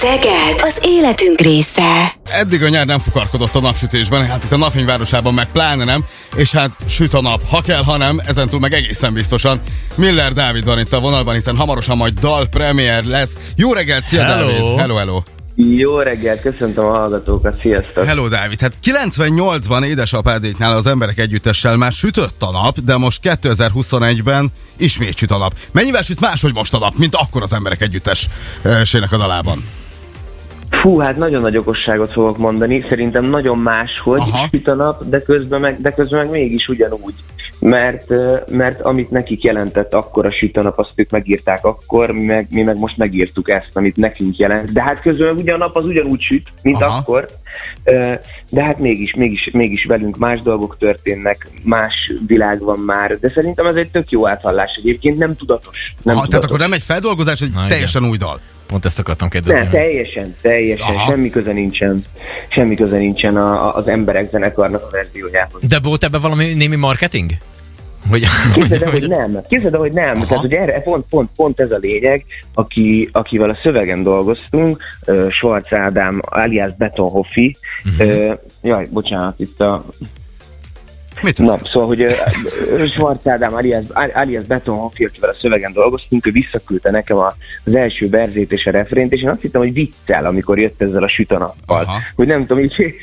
[0.00, 2.14] Szeged az életünk része.
[2.24, 6.04] Eddig a nyár nem fukarkodott a napsütésben, hát itt a napfényvárosában meg pláne nem,
[6.36, 9.60] és hát süt a nap, ha kell, ha nem, ezentúl meg egészen biztosan.
[9.96, 13.36] Miller Dávid van itt a vonalban, hiszen hamarosan majd dal premier lesz.
[13.56, 14.46] Jó reggelt, szia Hello.
[14.46, 14.78] Dávid!
[14.78, 15.22] Hello, hello!
[15.54, 18.04] Jó reggelt, köszöntöm a hallgatókat, sziasztok!
[18.04, 18.60] Hello, Dávid!
[18.60, 25.30] Hát 98-ban édesapádéknál az emberek együttessel már sütött a nap, de most 2021-ben ismét süt
[25.30, 25.54] a nap.
[25.72, 29.64] Mennyivel süt máshogy most a nap, mint akkor az emberek együttessének a dalában?
[30.80, 35.60] Fú, hát nagyon nagy okosságot fogok mondani, szerintem nagyon máshogy süt a nap, de közben
[35.60, 37.14] meg, de közben meg mégis ugyanúgy.
[37.60, 38.06] Mert,
[38.50, 42.46] mert amit nekik jelentett akkor a süt a nap, azt ők megírták akkor, mi meg,
[42.50, 44.72] mi meg most megírtuk ezt, amit nekünk jelent.
[44.72, 46.98] De hát közben ugyan a nap az ugyanúgy süt, mint Aha.
[46.98, 47.28] akkor.
[48.50, 53.66] De hát mégis, mégis, mégis velünk más dolgok történnek, más világ van már, de szerintem
[53.66, 55.94] ez egy tök jó áthallás egyébként, nem tudatos.
[56.02, 56.48] Nem ha, tehát tudatos.
[56.48, 57.68] akkor nem egy feldolgozás, egy Na, igen.
[57.68, 58.40] teljesen új dal.
[58.66, 59.62] Pont ezt akartam kérdezni.
[59.62, 61.10] Nem, teljesen, teljesen, Aha.
[61.10, 62.04] semmi köze nincsen,
[62.48, 65.62] semmi köze nincsen a, a, az emberek zenekarnak a verziójához.
[65.68, 67.30] De volt ebben valami némi marketing?
[68.10, 69.40] Hogy, Képzeld el, hogy nem.
[69.48, 70.16] Képzeld el, hogy nem.
[70.16, 70.26] Aha.
[70.26, 75.26] Tehát, hogy erre pont, pont, pont ez a lényeg, aki, akivel a szövegen dolgoztunk, ö,
[75.30, 78.38] Schwarz Ádám, alias Betonhoffi, uh-huh.
[78.62, 79.84] jaj, bocsánat, itt a
[81.22, 82.06] Mit Na, szóval, hogy
[82.94, 87.32] Schwarz Ádám alias, alias Betonhoffi, akivel a szövegen dolgoztunk, ő visszaküldte nekem a,
[87.64, 91.02] az első verzét és a refrént, és én azt hittem, hogy viccel, amikor jött ezzel
[91.02, 91.82] a sütanappal.
[91.82, 91.98] Aha.
[92.14, 92.94] Hogy nem tudom, így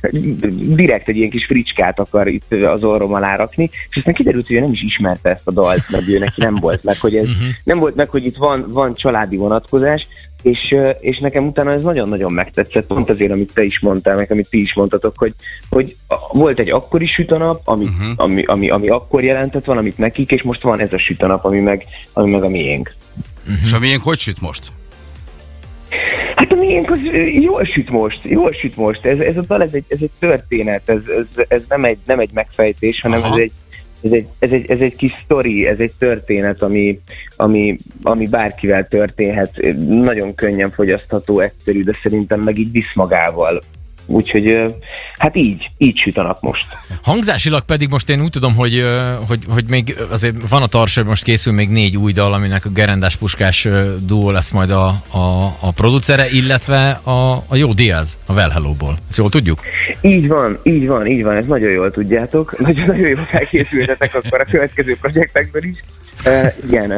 [0.76, 4.56] direkt egy ilyen kis fricskát akar itt az orrom alá rakni, és aztán kiderült, hogy
[4.56, 7.28] ő nem is ismerte ezt a dalt, meg ő neki nem volt meg, hogy ez,
[7.64, 10.06] nem volt meg, hogy itt van, van családi vonatkozás,
[10.42, 14.50] és, és nekem utána ez nagyon-nagyon megtetszett, pont azért, amit te is mondtál, meg amit
[14.50, 15.34] ti is mondtatok, hogy,
[15.68, 15.96] hogy
[16.32, 18.12] volt egy akkori sütanap, ami, uh-huh.
[18.16, 21.84] ami, ami, ami akkor jelentett valamit nekik, és most van ez a sütanap, ami meg,
[22.12, 22.94] ami meg a miénk.
[23.62, 24.72] És a miénk hogy süt most?
[26.34, 29.06] Hát a miénk az jól süt most, jól süt most.
[29.06, 32.18] Ez, ez a dal, ez egy, ez egy történet, ez, ez, ez nem, egy, nem
[32.18, 33.32] egy megfejtés, hanem Aha.
[33.32, 33.52] ez egy,
[34.02, 37.00] ez egy, ez, egy, ez egy kis sztori, ez egy történet, ami,
[37.36, 39.74] ami, ami bárkivel történhet.
[39.88, 43.62] Nagyon könnyen fogyasztható, egyszerű, de szerintem meg így visz magával.
[44.06, 44.56] Úgyhogy
[45.16, 46.64] hát így, így süt a nap most.
[47.02, 48.84] Hangzásilag pedig most én úgy tudom, hogy,
[49.28, 52.64] hogy, hogy még azért van a tarts, hogy most készül még négy új dal, aminek
[52.64, 53.68] a Gerendás Puskás
[54.06, 58.96] duó lesz majd a, a, a producere, illetve a, a Jó Diaz a Well Hello-ból.
[59.08, 59.60] Ezt jól tudjuk?
[60.00, 62.58] Így van, így van, így van, ezt nagyon jól tudjátok.
[62.58, 65.78] Nagyon, nagyon jól felkészültetek akkor a következő projektekben is.
[66.66, 66.88] Igen,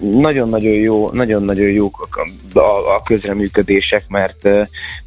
[0.00, 4.46] nagyon-nagyon jó, nagyon-nagyon jók a, a, a közreműködések, mert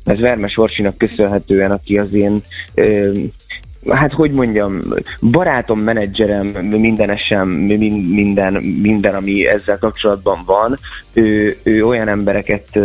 [0.03, 2.41] ez Vermes Orsinak köszönhetően, aki az én
[3.89, 4.79] hát hogy mondjam,
[5.21, 10.77] barátom, menedzserem, mindenesem, min- minden, minden, ami ezzel kapcsolatban van,
[11.13, 12.79] ő, ő olyan embereket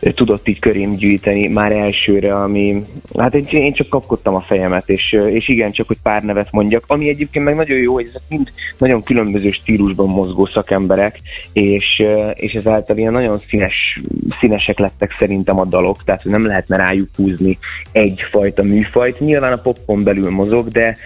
[0.00, 2.80] tudott így körém gyűjteni már elsőre, ami,
[3.18, 7.08] hát én, csak kapkodtam a fejemet, és, és igen, csak hogy pár nevet mondjak, ami
[7.08, 11.18] egyébként meg nagyon jó, hogy ezek mind nagyon különböző stílusban mozgó szakemberek,
[11.52, 12.02] és,
[12.34, 14.00] és ezáltal ilyen nagyon színes,
[14.40, 17.58] színesek lettek szerintem a dalok, tehát nem lehetne rájuk húzni
[17.92, 19.20] egyfajta műfajt.
[19.20, 20.96] Nyilván a popon belül mozog, de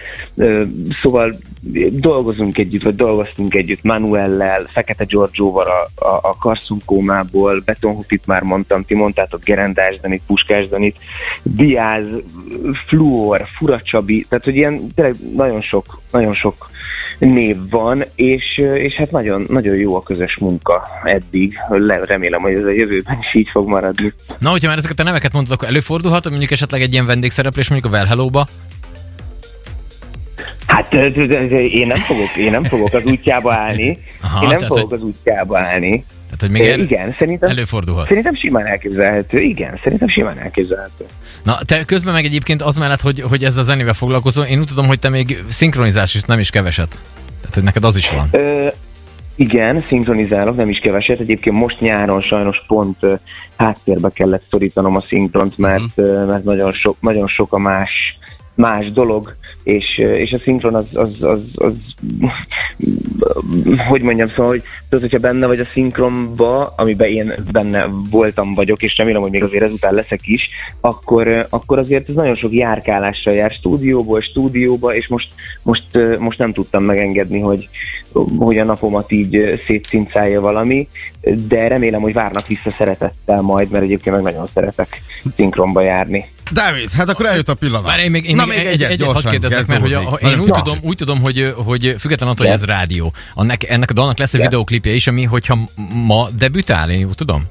[1.01, 1.33] szóval
[1.91, 8.83] dolgozunk együtt, vagy dolgoztunk együtt Manuellel, Fekete Giorgioval a, a, a Karszunkómából, Betonhupit már mondtam,
[8.83, 10.95] ti mondtátok Gerendás Danit, Puskás Danit,
[11.43, 12.07] Diáz,
[12.87, 16.69] Fluor, Furacsabi, tehát hogy ilyen tényleg nagyon sok, nagyon sok
[17.19, 21.53] név van, és, és hát nagyon, nagyon jó a közös munka eddig.
[21.69, 24.13] Le, remélem, hogy ez a jövőben is így fog maradni.
[24.39, 27.69] Na, hogyha már ezeket a neveket mondod, akkor előfordulhat, hogy mondjuk esetleg egy ilyen vendégszereplés
[27.69, 28.47] mondjuk a Well Hello-ba?
[30.77, 33.97] Hát én nem fogok, én nem fogok az útjába állni.
[34.21, 36.05] Aha, én nem tehát, fogok az útjába állni.
[36.25, 38.07] Tehát, hogy még el, igen, szerintem, előfordulhat.
[38.07, 39.39] szerintem simán elképzelhető.
[39.39, 41.05] Igen, szerintem simán elképzelhető.
[41.43, 44.67] Na, te közben meg egyébként az mellett, hogy, hogy ezzel a zenével foglalkozol, én úgy
[44.67, 46.99] tudom, hogy te még szinkronizálsz is nem is keveset.
[47.39, 48.27] Tehát, hogy neked az is van.
[48.31, 48.67] Ö,
[49.35, 51.19] igen, szinkronizálok, nem is keveset.
[51.19, 52.97] Egyébként most nyáron sajnos pont
[53.57, 58.17] háttérbe kellett szorítanom a szinkront, mert, ö, mert nagyon, sok, nagyon sok a más
[58.57, 61.73] más dolog, és, ö, és a szinkron az, az, az, az
[63.89, 68.83] hogy mondjam, szóval, hogy tudod, hogyha benne vagy a szinkronba, amiben én benne voltam vagyok,
[68.83, 70.49] és remélem, hogy még azért ezután leszek is,
[70.81, 75.29] akkor, ö, akkor azért ez nagyon sok járkálással jár stúdióból, stúdióba, és most,
[75.63, 77.69] most, ö, most nem tudtam megengedni, hogy,
[78.37, 80.87] hogy a napomat így szétszincálja valami,
[81.47, 85.01] de remélem, hogy várnak vissza szeretettel majd, mert egyébként meg nagyon szeretek
[85.35, 86.25] szinkronba járni.
[86.51, 87.85] Dávid, hát akkor eljött a pillanat.
[87.85, 89.99] Már én még, én Na, még, még egy, egyet, egyet gyorsan, kérdezek, mert hogy a,
[89.99, 93.13] én úgy tudom, úgy tudom, hogy, hogy független attól, hogy ez rádió.
[93.33, 94.45] Annak, ennek a dalnak lesz egy Ja.
[94.45, 95.57] videoklipje is, ami hogyha
[95.93, 97.45] ma debütál, én úgy tudom?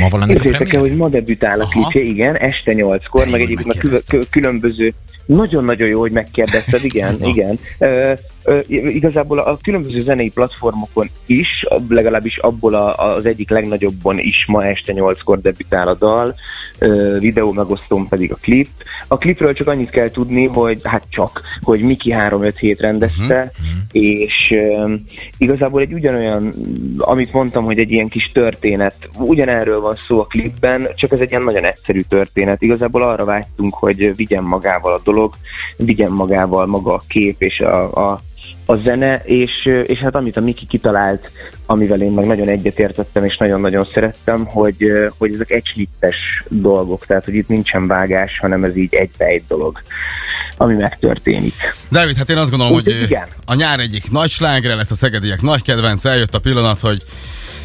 [0.00, 4.04] Ma van ennek Képzeljétek el, hogy ma debütál a klipje, igen, este nyolckor, meg egyébként
[4.08, 4.94] a különböző,
[5.26, 7.58] nagyon-nagyon jó, hogy megkérdezted, igen, igen.
[7.78, 8.12] Ö,
[8.44, 11.48] ö, igazából a különböző zenei platformokon is,
[11.88, 16.34] legalábbis abból a, az egyik legnagyobbon is ma este nyolckor debütál a dal,
[16.78, 18.68] ö, videó megosztón pedig a klip.
[19.08, 23.52] A klipről csak annyit kell tudni, hogy hát csak, hogy Miki 3-5 hét rendezte,
[23.92, 24.94] és ö,
[25.38, 26.52] igazából egy ugyanolyan,
[26.98, 31.30] amit mondtam, hogy egy ilyen kis történet, ugyanerről van szó a klipben, csak ez egy
[31.30, 32.62] ilyen nagyon egyszerű történet.
[32.62, 35.34] Igazából arra vágytunk, hogy vigyen magával a dolog,
[35.76, 38.20] vigyen magával maga a kép és a, a
[38.68, 39.50] a zene, és,
[39.84, 41.32] és hát amit a Miki kitalált,
[41.66, 44.76] amivel én meg nagyon egyetértettem, és nagyon-nagyon szerettem, hogy,
[45.18, 46.16] hogy ezek egyslittes
[46.48, 49.82] dolgok, tehát hogy itt nincsen vágás, hanem ez így egybe egy dolog,
[50.56, 51.54] ami megtörténik.
[51.90, 53.28] David, hát én azt gondolom, Úgyhogy hogy igen.
[53.46, 57.02] a nyár egyik nagy slágre lesz a szegediek nagy kedvenc, eljött a pillanat, hogy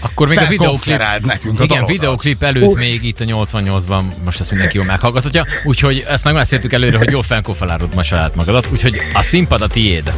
[0.01, 4.49] Akkor még a videóklip, nekünk a igen, videóklip előtt még itt a 88-ban, most ezt
[4.49, 9.21] mindenki jól meghallgathatja, úgyhogy ezt megbeszéltük előre, hogy jól felkonferálod ma saját magadat, úgyhogy a
[9.21, 10.13] színpad a tiéd.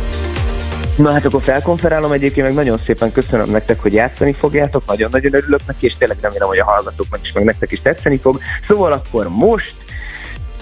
[0.96, 5.62] Na hát akkor felkonferálom egyébként, meg nagyon szépen köszönöm nektek, hogy játszani fogjátok, nagyon-nagyon örülök
[5.66, 8.40] neki, és tényleg remélem, hogy a hallgatóknak is, meg nektek is tetszeni fog.
[8.68, 9.76] Szóval akkor most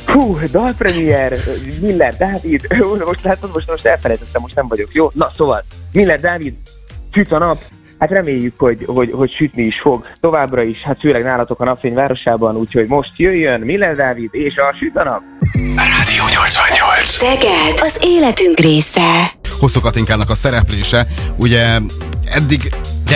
[0.06, 1.34] Hú, dalpremier,
[1.82, 2.68] Miller Dávid,
[3.06, 5.10] most látod, most, most elfelejtettem, most nem vagyok, jó?
[5.14, 6.56] Na szóval, Miller Dávid,
[7.12, 7.64] süt a nap,
[8.02, 11.94] hát reméljük, hogy, hogy, hogy sütni is fog továbbra is, hát főleg nálatok a napfény
[11.94, 15.22] városában, úgyhogy most jöjjön Miller Dávid és a süt a nap.
[15.76, 17.04] Rádió 88.
[17.04, 19.32] Szeged az életünk része.
[19.60, 21.06] Hosszú Katinkának a szereplése,
[21.38, 21.78] ugye
[22.26, 22.62] eddig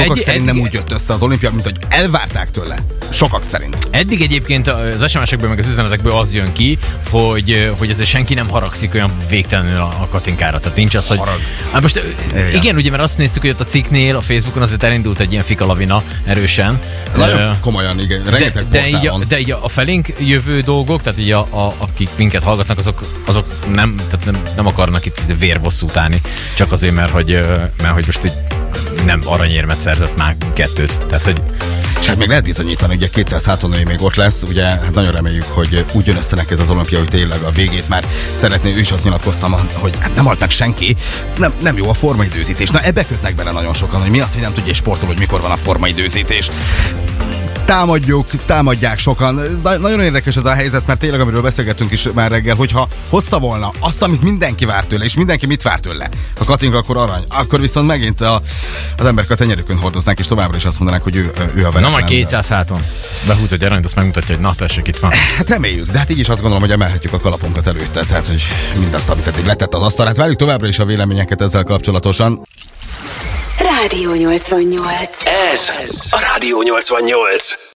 [0.04, 2.76] sokak egy- szerint nem eddig- úgy jött össze az olimpia, mint hogy elvárták tőle.
[3.12, 3.88] Sokak szerint.
[3.92, 6.78] Eddig egyébként az SMS-ekből meg az üzenetekből az jön ki,
[7.10, 10.60] hogy, hogy ezért senki nem haragszik olyan végtelenül a, a Katinkára.
[10.60, 11.18] Tehát nincs az, hogy...
[11.18, 11.40] Harag.
[11.72, 12.02] Hát most
[12.32, 12.54] igen.
[12.54, 12.76] Igen.
[12.76, 16.04] ugye, mert azt néztük, hogy ott a cikknél, a Facebookon azért elindult egy ilyen fikalavina
[16.26, 16.80] erősen.
[17.16, 18.24] Nagyon komolyan, igen.
[18.24, 21.74] de, Rengeteg de, így a, de így a, felénk jövő dolgok, tehát így a, a,
[21.78, 26.22] akik minket hallgatnak, azok, azok nem, tehát nem, nem akarnak itt vérbosszút állni,
[26.56, 27.42] csak azért, mert hogy,
[27.82, 28.34] mert hogy most így
[29.06, 30.98] nem aranyérmet szerzett már kettőt.
[30.98, 31.42] Tehát, hogy
[32.00, 35.44] És hát még lehet bizonyítani, ugye 200 hátonői még ott lesz, ugye hát nagyon reméljük,
[35.44, 38.92] hogy úgy jön össze ez az olimpia, hogy tényleg a végét már szeretné, ő is
[38.92, 40.95] azt nyilatkoztam, hogy hát nem halt meg senki,
[41.38, 42.69] nem, nem jó a formaidőzítés.
[42.69, 45.19] Na ebbe kötnek bele nagyon sokan, hogy mi az, hogy nem tudja egy sportoló, hogy
[45.19, 46.51] mikor van a formaidőzítés.
[47.66, 49.60] Támadjuk, támadják sokan.
[49.64, 53.40] Na, nagyon érdekes ez a helyzet, mert tényleg, amiről beszélgettünk is már reggel, hogyha hozta
[53.40, 56.10] volna azt, amit mindenki vár tőle, és mindenki mit vár tőle,
[56.40, 58.42] a Katinka akkor arany, akkor viszont megint a,
[58.98, 61.62] az emberek a tenyerükön hordoznák, és továbbra is azt mondanák, hogy ő, ő a na
[61.62, 61.92] veretlen.
[61.92, 62.82] majd 200 háton
[63.28, 65.12] behúz egy aranyt, azt megmutatja, hogy na tessék, itt van.
[65.38, 68.44] Hát reméljük, de hát így is azt gondolom, hogy emelhetjük a kalapunkat előtte, tehát hogy
[68.80, 70.06] mindazt, amit eddig letett az asztal.
[70.06, 72.42] Hát várjuk továbbra is a véleményeket ezzel kapcsolatosan.
[73.86, 75.30] Rádió 88.
[75.54, 77.66] Ez a Rádió 88.